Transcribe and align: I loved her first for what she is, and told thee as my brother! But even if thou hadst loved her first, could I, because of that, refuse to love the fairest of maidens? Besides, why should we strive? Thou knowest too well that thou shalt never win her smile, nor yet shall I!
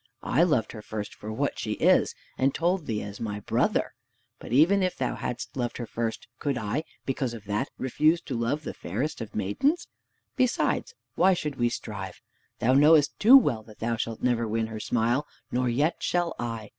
I 0.23 0.41
loved 0.41 0.71
her 0.71 0.81
first 0.81 1.13
for 1.13 1.31
what 1.31 1.59
she 1.59 1.73
is, 1.73 2.15
and 2.35 2.55
told 2.55 2.87
thee 2.87 3.03
as 3.03 3.19
my 3.21 3.39
brother! 3.39 3.93
But 4.39 4.51
even 4.51 4.81
if 4.81 4.97
thou 4.97 5.13
hadst 5.13 5.55
loved 5.55 5.77
her 5.77 5.85
first, 5.85 6.27
could 6.39 6.57
I, 6.57 6.85
because 7.05 7.35
of 7.35 7.43
that, 7.45 7.69
refuse 7.77 8.19
to 8.21 8.35
love 8.35 8.63
the 8.63 8.73
fairest 8.73 9.21
of 9.21 9.35
maidens? 9.35 9.87
Besides, 10.35 10.95
why 11.13 11.35
should 11.35 11.57
we 11.57 11.69
strive? 11.69 12.19
Thou 12.57 12.73
knowest 12.73 13.19
too 13.19 13.37
well 13.37 13.61
that 13.61 13.77
thou 13.77 13.95
shalt 13.95 14.23
never 14.23 14.47
win 14.47 14.65
her 14.73 14.79
smile, 14.79 15.27
nor 15.51 15.69
yet 15.69 15.97
shall 16.01 16.33
I! 16.39 16.69